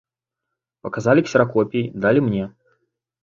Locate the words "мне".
2.31-2.43